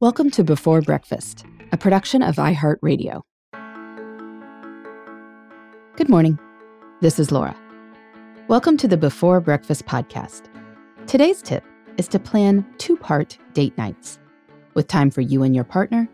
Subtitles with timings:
[0.00, 3.20] Welcome to Before Breakfast, a production of iHeartRadio.
[5.94, 6.38] Good morning.
[7.02, 7.54] This is Laura.
[8.48, 10.44] Welcome to the Before Breakfast podcast.
[11.06, 11.62] Today's tip
[11.98, 14.18] is to plan two part date nights
[14.72, 16.08] with time for you and your partner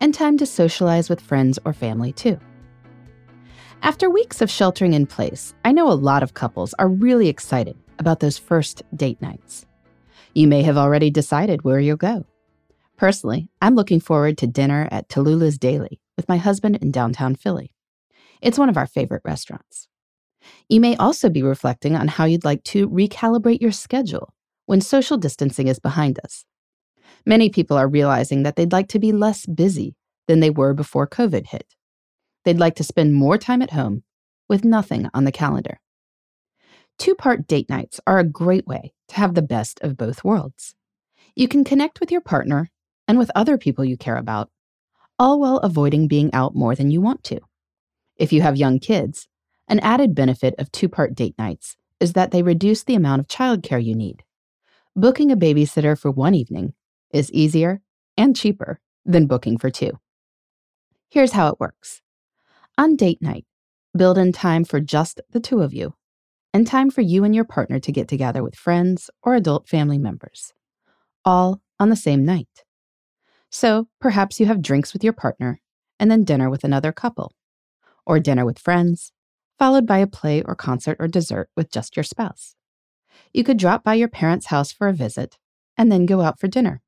[0.00, 2.38] and time to socialize with friends or family too.
[3.80, 7.78] After weeks of sheltering in place, I know a lot of couples are really excited
[7.98, 9.64] about those first date nights.
[10.34, 12.26] You may have already decided where you'll go
[13.02, 17.74] Personally, I'm looking forward to dinner at Talula's Daily with my husband in downtown Philly.
[18.40, 19.88] It's one of our favorite restaurants.
[20.68, 24.32] You may also be reflecting on how you'd like to recalibrate your schedule
[24.66, 26.44] when social distancing is behind us.
[27.26, 29.96] Many people are realizing that they'd like to be less busy
[30.28, 31.74] than they were before COVID hit.
[32.44, 34.04] They'd like to spend more time at home
[34.48, 35.80] with nothing on the calendar.
[37.00, 40.76] Two part date nights are a great way to have the best of both worlds.
[41.34, 42.70] You can connect with your partner
[43.06, 44.50] and with other people you care about,
[45.18, 47.40] all while avoiding being out more than you want to.
[48.16, 49.28] If you have young kids,
[49.68, 53.28] an added benefit of two part date nights is that they reduce the amount of
[53.28, 54.24] childcare you need.
[54.94, 56.74] Booking a babysitter for one evening
[57.12, 57.80] is easier
[58.16, 59.98] and cheaper than booking for two.
[61.10, 62.02] Here's how it works
[62.76, 63.46] On date night,
[63.96, 65.94] build in time for just the two of you
[66.52, 69.98] and time for you and your partner to get together with friends or adult family
[69.98, 70.52] members,
[71.24, 72.64] all on the same night.
[73.52, 75.60] So perhaps you have drinks with your partner
[76.00, 77.34] and then dinner with another couple,
[78.06, 79.12] or dinner with friends,
[79.58, 82.56] followed by a play or concert or dessert with just your spouse.
[83.32, 85.38] You could drop by your parents' house for a visit
[85.76, 86.80] and then go out for dinner,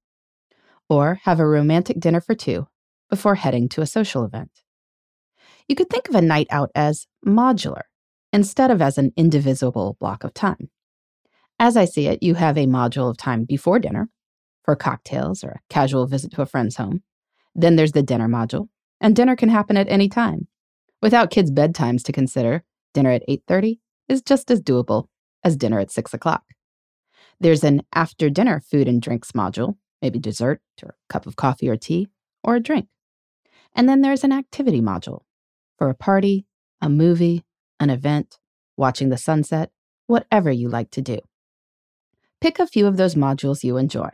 [0.89, 2.67] or have a romantic dinner for two
[3.11, 4.63] before heading to a social event.
[5.69, 7.83] You could think of a night out as modular
[8.33, 10.71] instead of as an indivisible block of time.
[11.59, 14.09] As I see it, you have a module of time before dinner,
[14.65, 17.03] for cocktails or a casual visit to a friend's home.
[17.55, 18.69] Then there's the dinner module,
[19.01, 20.49] and dinner can happen at any time.
[21.03, 23.79] Without kids' bedtimes to consider, dinner at 8.30
[24.09, 25.07] is just as doable
[25.45, 26.45] as dinner at 6 o'clock.
[27.39, 31.69] There's an after dinner food and drinks module, maybe dessert or a cup of coffee
[31.69, 32.09] or tea,
[32.43, 32.89] or a drink.
[33.75, 35.23] And then there's an activity module
[35.77, 36.47] for a party,
[36.81, 37.45] a movie,
[37.81, 38.39] an event,
[38.77, 39.71] watching the sunset,
[40.07, 41.19] whatever you like to do.
[42.41, 44.11] Pick a few of those modules you enjoy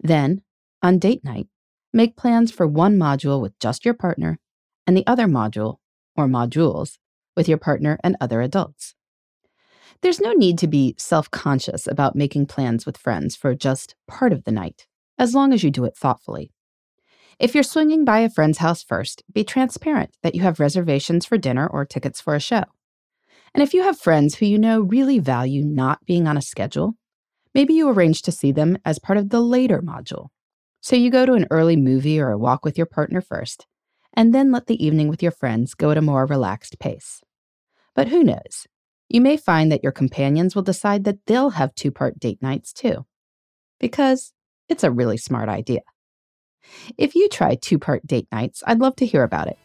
[0.00, 0.42] then,
[0.82, 1.48] on date night,
[1.92, 4.38] make plans for one module with just your partner
[4.86, 5.76] and the other module,
[6.16, 6.98] or modules,
[7.36, 8.94] with your partner and other adults.
[10.02, 14.32] There's no need to be self conscious about making plans with friends for just part
[14.32, 14.86] of the night,
[15.18, 16.50] as long as you do it thoughtfully.
[17.38, 21.38] If you're swinging by a friend's house first, be transparent that you have reservations for
[21.38, 22.64] dinner or tickets for a show.
[23.54, 26.94] And if you have friends who you know really value not being on a schedule,
[27.54, 30.28] Maybe you arrange to see them as part of the later module.
[30.80, 33.66] So you go to an early movie or a walk with your partner first,
[34.14, 37.20] and then let the evening with your friends go at a more relaxed pace.
[37.94, 38.66] But who knows?
[39.08, 42.72] You may find that your companions will decide that they'll have two part date nights
[42.72, 43.04] too.
[43.78, 44.32] Because
[44.68, 45.80] it's a really smart idea.
[46.96, 49.58] If you try two part date nights, I'd love to hear about it.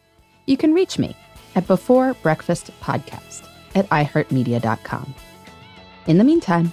[0.46, 1.16] You can reach me
[1.54, 5.14] at Before Breakfast Podcast at iHeartMedia.com.
[6.06, 6.72] In the meantime,